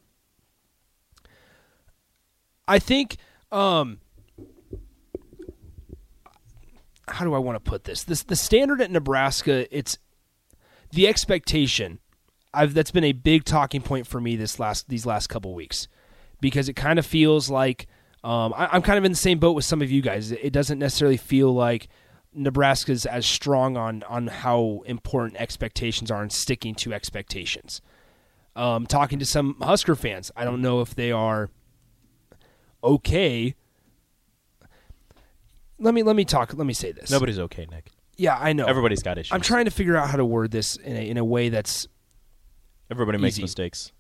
I 2.68 2.80
think 2.80 3.18
um 3.52 4.00
how 7.10 7.26
do 7.26 7.34
I 7.34 7.40
want 7.40 7.56
to 7.56 7.70
put 7.70 7.86
this? 7.86 8.04
This 8.04 8.24
the 8.24 8.36
standard 8.36 8.82
at 8.82 8.92
Nebraska, 8.92 9.68
it's 9.76 9.98
the 10.92 11.08
expectation 11.08 12.00
I've 12.58 12.74
that's 12.74 12.92
been 12.92 13.04
a 13.04 13.12
big 13.12 13.46
talking 13.46 13.82
point 13.82 14.08
for 14.08 14.20
me 14.20 14.36
this 14.36 14.60
last 14.60 14.90
these 14.90 15.06
last 15.06 15.28
couple 15.28 15.54
weeks 15.54 15.88
because 16.42 16.68
it 16.68 16.74
kind 16.74 16.98
of 17.00 17.06
feels 17.06 17.50
like 17.50 17.88
um, 18.24 18.54
I, 18.56 18.68
I'm 18.72 18.82
kind 18.82 18.98
of 18.98 19.06
in 19.06 19.12
the 19.12 19.18
same 19.18 19.40
boat 19.40 19.54
with 19.54 19.66
some 19.66 19.82
of 19.82 19.92
you 19.92 20.02
guys. 20.02 20.32
It 20.32 20.52
doesn't 20.52 20.80
necessarily 20.80 21.18
feel 21.18 21.54
like 21.54 21.88
Nebraska's 22.34 23.06
as 23.06 23.26
strong 23.26 23.78
on 23.78 24.04
on 24.04 24.28
how 24.28 24.84
important 24.86 25.40
expectations 25.40 26.10
are 26.10 26.22
and 26.22 26.32
sticking 26.32 26.76
to 26.76 26.94
expectations. 26.94 27.82
Um, 28.56 28.88
talking 28.88 29.20
to 29.20 29.26
some 29.26 29.56
Husker 29.62 29.96
fans, 29.96 30.32
I 30.36 30.44
don't 30.44 30.62
know 30.64 30.82
if 30.82 30.96
they 30.96 31.12
are 31.12 31.52
okay. 32.84 33.54
Let 35.80 35.94
me 35.94 36.02
let 36.02 36.16
me 36.16 36.26
talk. 36.26 36.56
Let 36.56 36.66
me 36.66 36.74
say 36.74 36.92
this. 36.92 37.12
Nobody's 37.12 37.38
okay, 37.38 37.68
Nick. 37.70 37.92
Yeah, 38.18 38.36
I 38.36 38.54
know. 38.54 38.66
Everybody's 38.66 39.04
got 39.04 39.20
issues. 39.20 39.32
I'm 39.32 39.42
trying 39.42 39.66
to 39.66 39.72
figure 39.72 39.96
out 39.96 40.10
how 40.10 40.18
to 40.18 40.26
word 40.26 40.50
this 40.50 40.76
in 40.76 40.98
a, 40.98 41.08
in 41.08 41.18
a 41.18 41.24
way 41.24 41.50
that's 41.50 41.88
Everybody 42.90 43.18
makes 43.18 43.36
Easy. 43.36 43.44
mistakes. 43.44 43.92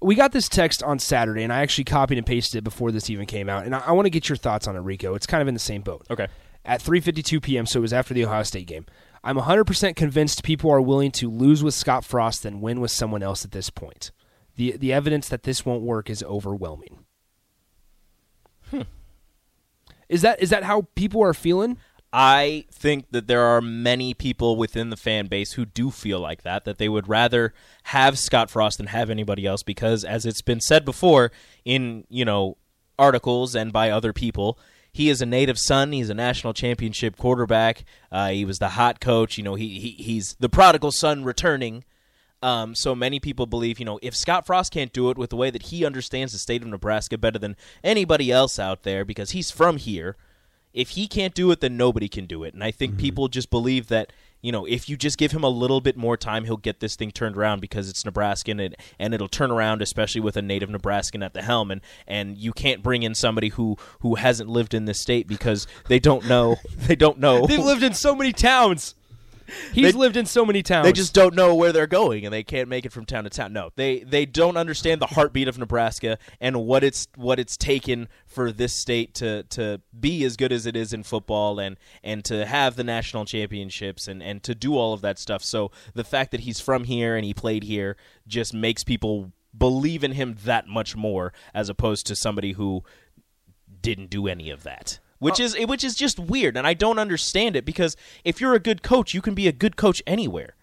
We 0.00 0.14
got 0.14 0.32
this 0.32 0.48
text 0.48 0.82
on 0.82 0.98
Saturday, 0.98 1.42
and 1.42 1.52
I 1.52 1.60
actually 1.60 1.84
copied 1.84 2.18
and 2.18 2.26
pasted 2.26 2.58
it 2.58 2.64
before 2.64 2.92
this 2.92 3.10
even 3.10 3.26
came 3.26 3.48
out. 3.48 3.64
And 3.64 3.74
I, 3.74 3.80
I 3.80 3.92
want 3.92 4.06
to 4.06 4.10
get 4.10 4.28
your 4.28 4.36
thoughts 4.36 4.68
on 4.68 4.76
it, 4.76 4.80
Rico. 4.80 5.14
It's 5.14 5.26
kind 5.26 5.42
of 5.42 5.48
in 5.48 5.54
the 5.54 5.60
same 5.60 5.82
boat. 5.82 6.06
Okay. 6.10 6.28
At 6.64 6.82
3:52 6.82 7.42
p.m., 7.42 7.66
so 7.66 7.80
it 7.80 7.82
was 7.82 7.92
after 7.92 8.14
the 8.14 8.24
Ohio 8.24 8.42
State 8.42 8.66
game. 8.66 8.86
I'm 9.24 9.36
100% 9.36 9.96
convinced 9.96 10.44
people 10.44 10.70
are 10.70 10.80
willing 10.80 11.10
to 11.12 11.28
lose 11.28 11.64
with 11.64 11.74
Scott 11.74 12.04
Frost 12.04 12.44
than 12.44 12.60
win 12.60 12.80
with 12.80 12.90
someone 12.90 13.22
else 13.22 13.44
at 13.44 13.50
this 13.50 13.70
point. 13.70 14.12
The 14.56 14.76
the 14.76 14.92
evidence 14.92 15.28
that 15.28 15.44
this 15.44 15.64
won't 15.64 15.82
work 15.82 16.10
is 16.10 16.22
overwhelming. 16.22 17.04
Hmm. 18.70 18.82
Is 20.08 20.22
that 20.22 20.40
is 20.40 20.50
that 20.50 20.64
how 20.64 20.88
people 20.94 21.22
are 21.22 21.34
feeling? 21.34 21.78
I 22.12 22.64
think 22.72 23.10
that 23.10 23.26
there 23.26 23.42
are 23.42 23.60
many 23.60 24.14
people 24.14 24.56
within 24.56 24.88
the 24.88 24.96
fan 24.96 25.26
base 25.26 25.52
who 25.52 25.66
do 25.66 25.90
feel 25.90 26.20
like 26.20 26.42
that, 26.42 26.64
that 26.64 26.78
they 26.78 26.88
would 26.88 27.08
rather 27.08 27.52
have 27.84 28.18
Scott 28.18 28.48
Frost 28.50 28.78
than 28.78 28.86
have 28.88 29.10
anybody 29.10 29.44
else 29.44 29.62
because, 29.62 30.04
as 30.04 30.24
it's 30.24 30.40
been 30.40 30.60
said 30.60 30.84
before 30.84 31.30
in, 31.66 32.04
you 32.08 32.24
know, 32.24 32.56
articles 32.98 33.54
and 33.54 33.72
by 33.72 33.90
other 33.90 34.14
people, 34.14 34.58
he 34.90 35.10
is 35.10 35.20
a 35.20 35.26
native 35.26 35.58
son. 35.58 35.92
He's 35.92 36.08
a 36.08 36.14
national 36.14 36.54
championship 36.54 37.16
quarterback. 37.16 37.84
Uh, 38.10 38.30
he 38.30 38.44
was 38.44 38.58
the 38.58 38.70
hot 38.70 39.00
coach. 39.00 39.36
You 39.36 39.44
know, 39.44 39.54
he, 39.54 39.78
he 39.78 39.90
he's 40.02 40.34
the 40.40 40.48
prodigal 40.48 40.92
son 40.92 41.24
returning. 41.24 41.84
Um, 42.40 42.74
so 42.74 42.94
many 42.94 43.20
people 43.20 43.46
believe, 43.46 43.78
you 43.80 43.84
know, 43.84 43.98
if 44.00 44.14
Scott 44.14 44.46
Frost 44.46 44.72
can't 44.72 44.92
do 44.92 45.10
it 45.10 45.18
with 45.18 45.30
the 45.30 45.36
way 45.36 45.50
that 45.50 45.64
he 45.64 45.84
understands 45.84 46.32
the 46.32 46.38
state 46.38 46.62
of 46.62 46.68
Nebraska 46.68 47.18
better 47.18 47.38
than 47.38 47.56
anybody 47.82 48.30
else 48.30 48.58
out 48.58 48.84
there 48.84 49.04
because 49.04 49.30
he's 49.30 49.50
from 49.50 49.76
here, 49.76 50.16
if 50.72 50.90
he 50.90 51.06
can't 51.08 51.34
do 51.34 51.50
it, 51.50 51.60
then 51.60 51.76
nobody 51.76 52.08
can 52.08 52.26
do 52.26 52.44
it. 52.44 52.54
And 52.54 52.62
I 52.62 52.70
think 52.70 52.92
Mm-hmm. 52.92 53.00
people 53.00 53.28
just 53.28 53.50
believe 53.50 53.88
that, 53.88 54.12
you 54.40 54.52
know, 54.52 54.64
if 54.66 54.88
you 54.88 54.96
just 54.96 55.18
give 55.18 55.32
him 55.32 55.42
a 55.42 55.48
little 55.48 55.80
bit 55.80 55.96
more 55.96 56.16
time, 56.16 56.44
he'll 56.44 56.56
get 56.56 56.80
this 56.80 56.94
thing 56.96 57.10
turned 57.10 57.36
around 57.36 57.60
because 57.60 57.88
it's 57.88 58.04
Nebraskan 58.04 58.60
and, 58.60 58.76
and 58.98 59.12
it'll 59.12 59.28
turn 59.28 59.50
around, 59.50 59.82
especially 59.82 60.20
with 60.20 60.36
a 60.36 60.42
native 60.42 60.70
Nebraskan 60.70 61.22
at 61.24 61.34
the 61.34 61.42
helm. 61.42 61.70
And, 61.70 61.80
and 62.06 62.38
you 62.38 62.52
can't 62.52 62.82
bring 62.82 63.02
in 63.02 63.14
somebody 63.14 63.48
who, 63.48 63.76
who 64.00 64.14
hasn't 64.14 64.48
lived 64.48 64.74
in 64.74 64.84
this 64.84 65.00
state 65.00 65.26
because 65.26 65.66
they 65.88 65.98
don't 65.98 66.28
know. 66.28 66.56
They 66.86 66.96
don't 66.96 67.18
know. 67.18 67.46
They've 67.46 67.58
lived 67.58 67.82
in 67.82 67.92
so 67.94 68.14
many 68.14 68.32
towns. 68.32 68.94
He's 69.72 69.92
They- 69.92 69.98
lived 69.98 70.16
in 70.16 70.26
so 70.26 70.44
many 70.44 70.62
towns. 70.62 70.86
They 70.86 70.92
just 70.92 71.14
don't 71.14 71.34
know 71.34 71.54
where 71.54 71.72
they're 71.72 71.86
going 71.86 72.24
and 72.24 72.32
they 72.32 72.42
can't 72.42 72.68
make 72.68 72.84
it 72.84 72.92
from 72.92 73.04
town 73.04 73.24
to 73.24 73.30
town. 73.30 73.52
No, 73.52 73.70
they 73.76 74.00
they 74.00 74.26
don't 74.26 74.56
understand 74.56 75.00
the 75.00 75.06
heartbeat 75.06 75.48
of 75.48 75.58
Nebraska 75.58 76.18
and 76.40 76.64
what 76.64 76.84
it's 76.84 77.08
what 77.16 77.38
it's 77.38 77.56
taken 77.56 78.08
for 78.26 78.52
this 78.52 78.72
state 78.72 79.14
to 79.14 79.44
to 79.44 79.80
be 79.98 80.24
as 80.24 80.36
good 80.36 80.52
as 80.52 80.66
it 80.66 80.76
is 80.76 80.92
in 80.92 81.02
football 81.02 81.58
and 81.58 81.76
and 82.02 82.24
to 82.26 82.46
have 82.46 82.76
the 82.76 82.84
national 82.84 83.24
championships 83.24 84.06
and 84.08 84.22
and 84.22 84.42
to 84.42 84.54
do 84.54 84.76
all 84.76 84.92
of 84.92 85.00
that 85.00 85.18
stuff. 85.18 85.42
So 85.42 85.70
the 85.94 86.04
fact 86.04 86.30
that 86.32 86.40
he's 86.40 86.60
from 86.60 86.84
here 86.84 87.16
and 87.16 87.24
he 87.24 87.34
played 87.34 87.64
here 87.64 87.96
just 88.26 88.52
makes 88.52 88.84
people 88.84 89.32
believe 89.56 90.04
in 90.04 90.12
him 90.12 90.36
that 90.44 90.68
much 90.68 90.94
more 90.94 91.32
as 91.54 91.68
opposed 91.68 92.06
to 92.06 92.14
somebody 92.14 92.52
who 92.52 92.84
didn't 93.80 94.10
do 94.10 94.26
any 94.26 94.50
of 94.50 94.62
that. 94.62 94.98
Which 95.18 95.40
oh. 95.40 95.44
is 95.44 95.56
which 95.66 95.82
is 95.84 95.94
just 95.94 96.18
weird, 96.18 96.56
and 96.56 96.66
I 96.66 96.74
don't 96.74 96.98
understand 96.98 97.56
it 97.56 97.64
because 97.64 97.96
if 98.24 98.40
you're 98.40 98.54
a 98.54 98.60
good 98.60 98.82
coach, 98.82 99.14
you 99.14 99.20
can 99.20 99.34
be 99.34 99.48
a 99.48 99.52
good 99.52 99.76
coach 99.76 100.02
anywhere. 100.06 100.54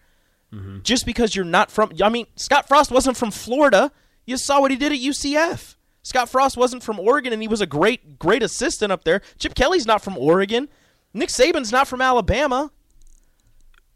Mm-hmm. 0.52 0.78
Just 0.82 1.04
because 1.04 1.34
you're 1.34 1.44
not 1.44 1.70
from, 1.70 1.92
I 2.02 2.08
mean, 2.08 2.26
Scott 2.36 2.68
Frost 2.68 2.90
wasn't 2.90 3.16
from 3.16 3.30
Florida. 3.30 3.92
You 4.24 4.36
saw 4.36 4.60
what 4.60 4.70
he 4.70 4.76
did 4.76 4.92
at 4.92 4.98
UCF. 4.98 5.74
Scott 6.02 6.28
Frost 6.28 6.56
wasn't 6.56 6.82
from 6.82 7.00
Oregon, 7.00 7.32
and 7.32 7.42
he 7.42 7.48
was 7.48 7.60
a 7.60 7.66
great 7.66 8.18
great 8.18 8.42
assistant 8.42 8.92
up 8.92 9.04
there. 9.04 9.20
Chip 9.38 9.54
Kelly's 9.54 9.86
not 9.86 10.02
from 10.02 10.16
Oregon. 10.16 10.68
Nick 11.12 11.30
Saban's 11.30 11.72
not 11.72 11.88
from 11.88 12.00
Alabama. 12.00 12.70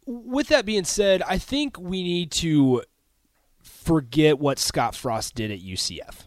with 0.07 0.49
that 0.49 0.67
being 0.67 0.85
said, 0.85 1.23
I 1.23 1.39
think 1.39 1.79
we 1.79 2.03
need 2.03 2.33
to 2.33 2.83
forget 3.63 4.39
what 4.39 4.59
Scott 4.59 4.95
Frost 4.95 5.35
did 5.35 5.51
at 5.51 5.61
UCF. 5.61 6.27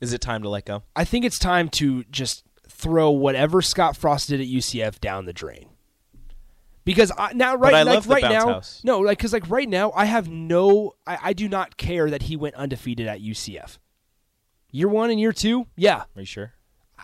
Is 0.00 0.12
it 0.12 0.20
time 0.20 0.42
to 0.42 0.48
let 0.48 0.64
go? 0.64 0.82
I 0.94 1.04
think 1.04 1.24
it's 1.24 1.38
time 1.38 1.68
to 1.70 2.04
just 2.04 2.44
throw 2.78 3.10
whatever 3.10 3.60
Scott 3.60 3.96
Frost 3.96 4.28
did 4.28 4.40
at 4.40 4.46
UCF 4.46 5.00
down 5.00 5.26
the 5.26 5.32
drain. 5.32 5.68
Because 6.84 7.12
I, 7.18 7.34
now, 7.34 7.56
right, 7.56 7.84
like 7.84 8.06
right 8.06 8.22
now, 8.22 8.46
house. 8.46 8.80
no, 8.82 9.00
like 9.00 9.18
because 9.18 9.34
like 9.34 9.50
right 9.50 9.68
now, 9.68 9.92
I 9.94 10.06
have 10.06 10.30
no, 10.30 10.94
I, 11.06 11.18
I 11.22 11.32
do 11.34 11.46
not 11.46 11.76
care 11.76 12.08
that 12.08 12.22
he 12.22 12.36
went 12.36 12.54
undefeated 12.54 13.06
at 13.06 13.20
UCF. 13.20 13.76
Year 14.70 14.88
one 14.88 15.10
and 15.10 15.20
year 15.20 15.32
two, 15.32 15.66
yeah, 15.76 16.04
Are 16.16 16.20
you 16.20 16.24
sure? 16.24 16.54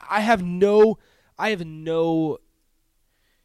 I 0.09 0.21
have 0.21 0.43
no, 0.43 0.99
I 1.38 1.50
have 1.50 1.66
no, 1.66 2.38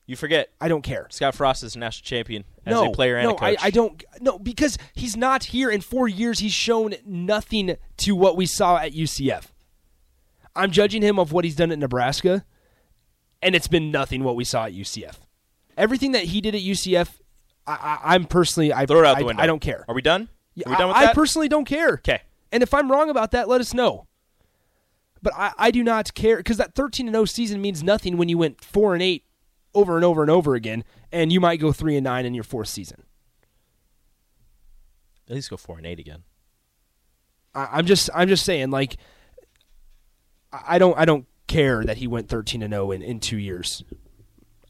You 0.05 0.15
forget 0.15 0.49
I 0.61 0.69
don't 0.69 0.81
care. 0.81 1.07
Scott 1.09 1.35
Frost 1.35 1.63
is 1.63 1.75
a 1.75 1.79
national 1.79 2.05
champion 2.05 2.45
as 2.65 2.73
no, 2.73 2.89
a 2.89 2.93
player 2.93 3.17
and 3.17 3.27
no, 3.27 3.35
a 3.35 3.37
coach. 3.37 3.57
I, 3.59 3.67
I 3.67 3.69
don't. 3.69 4.01
No, 4.21 4.39
because 4.39 4.77
he's 4.93 5.17
not 5.17 5.45
here 5.45 5.69
in 5.69 5.81
four 5.81 6.07
years. 6.07 6.39
He's 6.39 6.53
shown 6.53 6.93
nothing 7.05 7.75
to 7.97 8.15
what 8.15 8.37
we 8.37 8.45
saw 8.45 8.77
at 8.77 8.93
UCF. 8.93 9.47
I'm 10.55 10.71
judging 10.71 11.01
him 11.01 11.19
of 11.19 11.31
what 11.31 11.45
he's 11.45 11.55
done 11.55 11.71
at 11.71 11.79
Nebraska, 11.79 12.45
and 13.41 13.55
it's 13.55 13.67
been 13.67 13.91
nothing 13.91 14.23
what 14.23 14.35
we 14.35 14.43
saw 14.43 14.65
at 14.65 14.73
UCF. 14.73 15.15
Everything 15.77 16.11
that 16.11 16.25
he 16.25 16.41
did 16.41 16.55
at 16.55 16.61
UCF, 16.61 17.19
I, 17.65 17.73
I, 17.73 17.99
I'm 18.15 18.25
personally, 18.25 18.73
I 18.73 18.85
Throw 18.85 18.99
it 18.99 19.05
out 19.05 19.17
I, 19.17 19.19
the 19.19 19.25
window. 19.25 19.43
I 19.43 19.47
don't 19.47 19.61
care. 19.61 19.85
Are 19.87 19.95
we 19.95 20.01
done? 20.01 20.29
Yeah, 20.55 20.67
Are 20.67 20.71
we 20.71 20.77
done 20.77 20.87
with 20.89 20.97
I, 20.97 21.05
that? 21.05 21.11
I 21.11 21.13
personally 21.13 21.47
don't 21.47 21.65
care. 21.65 21.93
Okay. 21.93 22.21
And 22.51 22.63
if 22.63 22.73
I'm 22.73 22.91
wrong 22.91 23.09
about 23.09 23.31
that, 23.31 23.47
let 23.47 23.61
us 23.61 23.73
know. 23.73 24.07
But 25.21 25.33
I, 25.35 25.51
I 25.57 25.71
do 25.71 25.83
not 25.83 26.13
care 26.13 26.37
because 26.37 26.57
that 26.57 26.75
13 26.75 27.07
and 27.07 27.13
0 27.13 27.25
season 27.25 27.61
means 27.61 27.83
nothing 27.83 28.17
when 28.17 28.29
you 28.29 28.37
went 28.37 28.63
four 28.63 28.93
and 28.93 29.03
eight 29.03 29.25
over 29.73 29.95
and 29.95 30.05
over 30.05 30.21
and 30.21 30.31
over 30.31 30.55
again, 30.55 30.83
and 31.11 31.31
you 31.31 31.39
might 31.39 31.59
go 31.59 31.71
three 31.71 31.95
and 31.95 32.03
nine 32.03 32.25
in 32.25 32.33
your 32.33 32.43
fourth 32.43 32.69
season. 32.69 33.03
At 35.29 35.35
least 35.35 35.49
go 35.49 35.57
four 35.57 35.77
and 35.77 35.85
eight 35.85 35.99
again. 35.99 36.23
I, 37.53 37.67
I'm 37.73 37.85
just 37.85 38.09
I'm 38.15 38.27
just 38.27 38.45
saying 38.45 38.71
like 38.71 38.97
I 40.51 40.77
don't 40.79 40.97
I 40.97 41.05
don't 41.05 41.25
care 41.47 41.83
that 41.83 41.97
he 41.97 42.07
went 42.07 42.29
13 42.29 42.61
and 42.61 42.73
0 42.73 42.91
in, 42.91 43.01
in 43.01 43.19
two 43.19 43.37
years. 43.37 43.83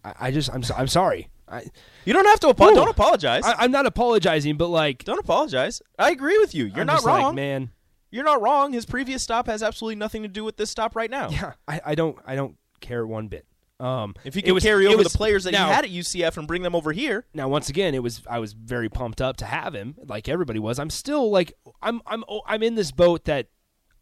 I, 0.04 0.14
I 0.20 0.32
just 0.32 0.50
I'm 0.54 0.64
so- 0.64 0.76
I'm 0.76 0.88
sorry. 0.88 1.30
I, 1.48 1.64
You 2.06 2.14
don't 2.14 2.26
have 2.26 2.40
to 2.42 2.50
apo- 2.50 2.70
Ooh. 2.70 2.76
don't 2.76 2.90
apologize. 2.90 3.44
I 3.44 3.56
I'm 3.60 3.72
not 3.72 3.86
apologizing, 3.86 4.56
but 4.58 4.68
like 4.68 5.04
don't 5.04 5.20
apologize. 5.20 5.82
I 5.98 6.12
agree 6.12 6.38
with 6.38 6.54
you. 6.54 6.66
You're 6.66 6.82
I'm 6.82 6.88
not 6.88 6.96
just 6.98 7.06
like, 7.06 7.24
wrong. 7.24 7.36
man. 7.36 7.72
You're 8.12 8.24
not 8.26 8.42
wrong. 8.42 8.74
His 8.74 8.86
previous 8.86 9.22
stop 9.24 9.46
has 9.48 9.62
absolutely 9.62 9.96
nothing 9.96 10.24
to 10.24 10.28
do 10.30 10.44
with 10.44 10.58
this 10.58 10.70
stop 10.72 10.96
right 10.96 11.10
now. 11.12 11.30
Yeah, 11.30 11.54
I, 11.68 11.82
I 11.86 11.96
don't 11.96 12.18
I 12.26 12.36
don't 12.36 12.56
care 12.82 13.06
one 13.06 13.28
bit. 13.28 13.46
Um, 13.80 14.14
If 14.26 14.34
he 14.36 14.42
could 14.42 14.52
was- 14.54 14.64
carry 14.64 14.88
over 14.88 14.98
was- 14.98 15.12
the 15.12 15.18
players 15.18 15.44
that 15.46 15.52
now, 15.54 15.68
he 15.68 15.74
had 15.74 15.86
at 15.86 15.92
UCF 15.92 16.38
and 16.38 16.48
bring 16.48 16.62
them 16.64 16.76
over 16.76 16.92
here, 16.92 17.26
now 17.34 17.48
once 17.48 17.70
again 17.70 17.94
it 17.96 18.04
was 18.04 18.22
I 18.30 18.40
was 18.40 18.54
very 18.54 18.90
pumped 18.90 19.22
up 19.22 19.38
to 19.38 19.46
have 19.46 19.74
him 19.74 19.96
like 20.08 20.28
everybody 20.30 20.60
was. 20.60 20.80
I'm 20.80 20.90
still 20.90 21.30
like 21.32 21.54
I'm 21.82 22.02
I'm 22.06 22.24
oh, 22.30 22.42
I'm 22.46 22.62
in 22.64 22.76
this 22.76 22.92
boat 22.92 23.26
that 23.26 23.48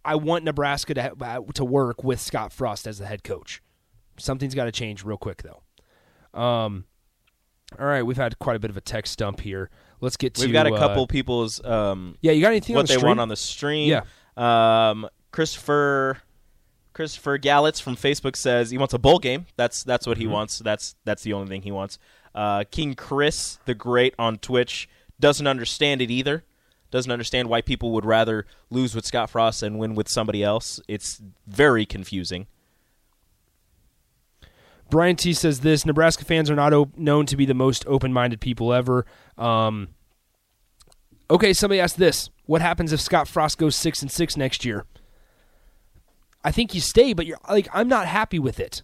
I 0.06 0.16
want 0.16 0.44
Nebraska 0.44 0.94
to 0.94 1.01
ha- 1.20 1.39
to 1.54 1.66
work 1.66 2.04
with 2.04 2.20
Scott 2.20 2.51
Frost 2.54 2.88
as 2.88 2.98
the 3.00 3.06
head 3.06 3.24
coach. 3.24 3.62
Something's 4.18 4.56
got 4.56 4.66
to 4.66 4.72
change 4.72 5.04
real 5.04 5.18
quick 5.18 5.44
though. 5.44 5.62
Um, 6.39 6.86
all 7.77 7.86
right, 7.86 8.04
we've 8.04 8.18
had 8.18 8.39
quite 8.39 8.56
a 8.56 8.60
bit 8.60 8.70
of 8.72 8.77
a 8.77 8.82
text 8.82 9.20
dump 9.20 9.42
here. 9.42 9.70
Let's 10.00 10.18
get 10.18 10.36
to 10.36 10.46
we've 10.46 10.54
got 10.54 10.68
a 10.68 10.74
uh, 10.74 10.80
couple 10.80 11.08
people's 11.08 11.63
um, 11.66 12.16
yeah, 12.22 12.32
you 12.32 12.42
got 12.42 12.50
anything 12.50 12.75
on 12.75 12.82
what 12.82 12.88
the 12.88 12.98
they 12.98 13.04
want 13.04 13.20
on 13.20 13.30
the 13.30 13.36
stream. 13.36 13.89
Yeah. 13.89 14.04
Um, 14.38 15.08
Christopher 15.32 16.20
Christopher 16.94 17.38
Gallitz 17.38 17.82
from 17.82 17.96
Facebook 17.96 18.36
says 18.36 18.70
he 18.72 18.77
wants 18.77 18.94
a 18.94 19.00
bowl 19.00 19.20
game. 19.20 19.46
That's 19.56 19.84
that's 19.84 20.08
what 20.08 20.18
he 20.18 20.24
Mm-hmm. 20.24 20.34
wants. 20.34 20.60
That's 20.60 20.96
that's 21.06 21.24
the 21.24 21.34
only 21.34 21.48
thing 21.50 21.62
he 21.63 21.72
wants. 21.72 22.00
Uh, 22.34 22.63
King 22.70 22.94
Chris 22.96 23.60
the 23.66 23.74
Great 23.75 24.13
on 24.18 24.38
Twitch 24.38 24.88
doesn't 25.20 25.48
understand 25.48 26.01
it 26.01 26.12
either. 26.12 26.44
Doesn't 26.89 27.12
understand 27.12 27.50
why 27.50 27.62
people 27.62 27.91
would 27.91 28.06
rather 28.06 28.46
lose 28.70 28.96
with 28.96 29.06
Scott 29.06 29.29
Frost 29.29 29.62
and 29.62 29.77
win 29.77 29.96
with 29.96 30.08
somebody 30.08 30.44
else. 30.44 30.79
It's 30.88 31.22
very 31.46 31.86
confusing. 31.86 32.48
Brian 34.89 35.15
T 35.15 35.34
says 35.34 35.62
this: 35.62 35.86
Nebraska 35.86 36.24
fans 36.24 36.50
are 36.50 36.56
not 36.56 36.74
op- 36.74 36.98
known 36.98 37.25
to 37.25 37.36
be 37.36 37.46
the 37.46 37.53
most 37.53 37.86
open-minded 37.88 38.39
people 38.39 38.74
ever. 38.74 39.06
Um, 39.38 39.89
okay, 41.29 41.51
somebody 41.53 41.82
asked 41.82 41.98
this: 41.98 42.29
What 42.46 42.62
happens 42.62 42.94
if 42.94 43.01
Scott 43.01 43.27
Frost 43.27 43.58
goes 43.58 43.75
six 43.75 44.01
and 44.01 44.12
six 44.12 44.38
next 44.38 44.63
year? 44.63 44.86
I 46.44 46.51
think 46.51 46.74
you 46.74 46.79
stay, 46.79 47.12
but 47.12 47.25
you're 47.25 47.39
like 47.50 47.67
I'm 47.74 47.89
not 47.89 48.08
happy 48.08 48.39
with 48.39 48.60
it. 48.60 48.84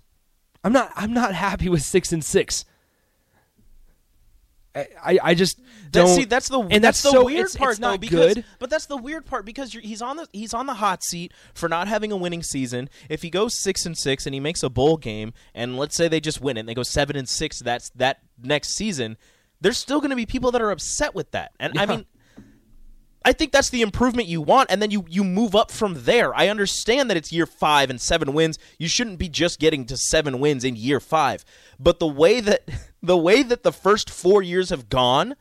I'm 0.64 0.74
not. 0.74 0.92
I'm 0.96 1.14
not 1.14 1.34
happy 1.36 1.70
with 1.70 1.82
six 1.82 2.12
and 2.12 2.24
six. 2.24 2.66
I 4.76 5.20
I, 5.22 5.34
just 5.36 5.60
don't 5.92 6.06
That's, 6.08 6.16
see, 6.16 6.26
that's 6.26 6.50
the 6.50 6.60
and 6.60 6.84
that's, 6.84 7.02
the 7.04 7.12
so- 7.12 7.26
weird 7.26 7.42
it's- 7.46 7.56
part 7.56 7.78
it's 7.80 7.98
because, 7.98 8.34
good. 8.36 8.46
But 8.60 8.70
that's 8.70 8.88
the 8.88 8.98
weird 8.98 9.26
part 9.26 9.46
because 9.46 9.74
you're, 9.74 9.84
he's 9.84 10.02
on 10.02 10.18
the 10.18 10.28
he's 10.34 10.54
on 10.54 10.66
the 10.66 10.74
hot 10.74 11.04
seat 11.04 11.32
for 11.54 11.70
not 11.70 11.88
having 11.88 12.12
a 12.12 12.18
winning 12.18 12.42
season. 12.44 12.90
If 13.10 13.22
he 13.22 13.30
goes 13.30 13.58
six 13.62 13.86
and 13.86 13.98
six 13.98 14.26
and 14.26 14.34
he 14.34 14.40
makes 14.40 14.64
a 14.64 14.70
bowl 14.70 14.98
game, 14.98 15.34
and 15.54 15.78
let's 15.78 15.96
say 15.96 16.08
they 16.08 16.20
just 16.20 16.42
win 16.42 16.58
it, 16.58 16.62
and 16.62 16.70
they 16.70 16.74
go 16.74 16.84
seven 16.84 17.16
and 17.16 17.30
six, 17.30 17.60
that's 17.60 17.90
that 17.92 18.20
next 18.42 18.70
season. 18.70 19.18
There's 19.62 19.78
still 19.78 20.00
going 20.00 20.10
to 20.10 20.16
be 20.16 20.26
people 20.26 20.52
that 20.52 20.62
are 20.62 20.72
upset 20.72 21.14
with 21.16 21.32
that, 21.32 21.52
and 21.60 21.78
I 21.78 21.86
mean. 21.86 22.06
I 23.26 23.32
think 23.32 23.52
that's 23.52 23.70
the 23.70 23.82
improvement 23.82 24.28
you 24.28 24.42
want, 24.42 24.70
and 24.70 24.82
then 24.82 24.92
you, 24.92 25.06
you 25.08 25.24
move 25.24 25.56
up 25.56 25.72
from 25.72 26.04
there. 26.04 26.36
I 26.36 26.50
understand 26.50 27.10
that 27.10 27.16
it's 27.16 27.32
year 27.32 27.46
five 27.46 27.90
and 27.90 28.00
seven 28.00 28.34
wins. 28.34 28.60
You 28.78 28.90
shouldn't 28.90 29.18
be 29.18 29.30
just 29.30 29.60
getting 29.60 29.86
to 29.86 29.98
seven 29.98 30.40
wins 30.40 30.66
in 30.66 30.76
year 30.76 31.00
five. 31.00 31.46
But 31.80 32.00
the 32.00 32.08
way 32.08 32.42
that 32.42 32.68
the 33.02 33.18
way 33.18 33.44
that 33.44 33.64
the 33.64 33.72
first 33.72 34.10
four 34.10 34.42
years 34.42 34.70
have 34.70 34.90
gone, 34.90 35.36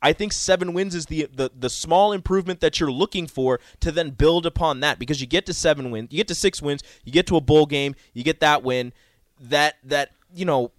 I 0.00 0.12
think 0.14 0.32
seven 0.32 0.72
wins 0.72 0.94
is 0.94 1.06
the, 1.06 1.28
the 1.32 1.50
the 1.54 1.70
small 1.70 2.12
improvement 2.12 2.60
that 2.60 2.80
you're 2.80 2.92
looking 2.92 3.26
for 3.26 3.60
to 3.80 3.92
then 3.92 4.10
build 4.10 4.46
upon 4.46 4.80
that 4.80 4.98
because 4.98 5.20
you 5.20 5.26
get 5.26 5.44
to 5.46 5.54
seven 5.54 5.90
wins, 5.90 6.08
you 6.12 6.16
get 6.16 6.28
to 6.28 6.34
six 6.34 6.62
wins, 6.62 6.82
you 7.04 7.12
get 7.12 7.26
to 7.26 7.36
a 7.36 7.40
bowl 7.42 7.66
game, 7.66 7.94
you 8.14 8.24
get 8.24 8.40
that 8.40 8.62
win, 8.62 8.94
that 9.40 9.76
that 9.84 10.12
you 10.34 10.46
know 10.46 10.72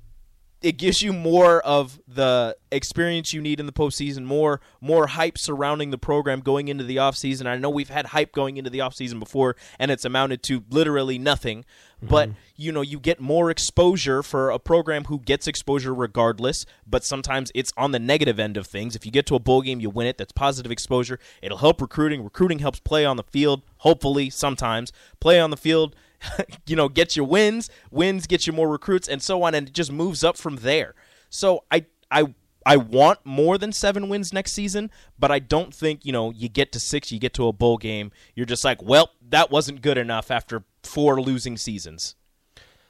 it 0.62 0.78
gives 0.78 1.04
you 1.04 1.14
more 1.14 1.62
of 1.62 2.00
the 2.08 2.58
experience 2.72 3.32
you 3.32 3.42
need 3.42 3.60
in 3.60 3.68
the 3.68 3.72
postseason, 3.72 4.24
more 4.24 4.60
more 4.82 5.08
hype 5.08 5.38
surrounding 5.38 5.92
the 5.92 5.98
program 5.98 6.40
going 6.40 6.68
into 6.68 6.84
the 6.84 6.96
offseason. 6.98 7.46
I 7.46 7.58
know 7.58 7.70
we've 7.70 7.90
had 7.90 8.08
hype 8.08 8.32
going 8.32 8.58
into 8.58 8.70
the 8.70 8.80
offseason 8.80 9.20
before, 9.20 9.56
and 9.78 9.92
it's 9.92 10.04
amounted 10.04 10.42
to 10.44 10.64
literally 10.70 11.20
nothing. 11.20 11.60
Mm-hmm. 11.98 12.08
But 12.08 12.30
you 12.56 12.72
know, 12.72 12.82
you 12.82 13.00
get 13.00 13.20
more 13.20 13.52
exposure 13.52 14.24
for 14.24 14.50
a 14.50 14.58
program 14.58 15.06
who 15.06 15.20
gets 15.20 15.48
exposure 15.48 15.94
regardless. 15.94 16.66
But 16.88 17.04
sometimes 17.04 17.52
it's 17.54 17.72
on 17.78 17.92
the 17.92 18.00
negative 18.00 18.40
end 18.40 18.58
of 18.58 18.66
things. 18.66 18.96
If 18.96 19.06
you 19.06 19.12
get 19.12 19.28
to 19.28 19.36
a 19.36 19.40
bowl 19.40 19.62
game, 19.62 19.80
you 19.80 19.92
win 19.92 20.08
it. 20.08 20.18
That's 20.18 20.32
positive 20.32 20.72
exposure. 20.72 21.20
It'll 21.42 21.60
help 21.60 21.82
recruiting. 21.82 22.24
Recruiting 22.24 22.60
helps 22.60 22.80
play 22.80 23.06
on 23.06 23.18
the 23.18 23.24
field. 23.24 23.62
Hopefully, 23.78 24.32
sometimes 24.32 24.92
play 25.20 25.40
on 25.40 25.52
the 25.52 25.58
field 25.58 25.96
you 26.68 26.76
know, 26.76 26.90
gets 26.90 27.16
you 27.16 27.24
wins, 27.24 27.70
wins 27.92 28.28
get 28.28 28.48
you 28.48 28.54
more 28.54 28.70
recruits, 28.70 29.08
and 29.08 29.22
so 29.22 29.44
on, 29.44 29.56
and 29.56 29.68
it 29.68 29.74
just 29.74 29.92
moves 29.92 30.24
up 30.24 30.38
from 30.38 30.58
there. 30.58 30.96
So 31.30 31.64
I 31.72 31.86
I 32.12 32.34
I 32.66 32.78
want 32.78 33.20
more 33.24 33.58
than 33.58 33.72
seven 33.72 34.10
wins 34.10 34.34
next 34.34 34.52
season, 34.54 34.92
but 35.18 35.32
I 35.32 35.40
don't 35.40 35.74
think 35.74 36.06
you 36.06 36.12
know 36.12 36.32
you 36.32 36.50
get 36.50 36.72
to 36.74 36.80
six, 36.80 37.12
you 37.12 37.20
get 37.20 37.34
to 37.36 37.48
a 37.48 37.54
bowl 37.54 37.78
game, 37.78 38.12
you're 38.36 38.46
just 38.46 38.64
like, 38.64 38.82
well, 38.82 39.12
that 39.30 39.52
wasn't 39.52 39.82
good 39.82 39.98
enough 39.98 40.32
after 40.32 40.64
four 40.84 41.22
losing 41.22 41.58
seasons. 41.58 42.16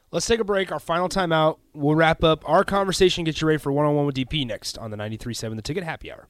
Let's 0.09 0.25
take 0.25 0.39
a 0.39 0.45
break. 0.45 0.71
Our 0.71 0.79
final 0.79 1.09
timeout. 1.09 1.57
We'll 1.73 1.95
wrap 1.95 2.23
up 2.23 2.47
our 2.47 2.63
conversation. 2.63 3.25
Get 3.25 3.41
you 3.41 3.47
ready 3.47 3.57
for 3.57 3.71
one 3.73 3.85
on 3.85 3.93
one 3.93 4.05
with 4.05 4.15
DP 4.15 4.47
next 4.47 4.77
on 4.77 4.89
the 4.89 4.97
93.7 4.97 5.55
The 5.57 5.61
Ticket 5.61 5.83
Happy 5.83 6.11
Hour. 6.11 6.29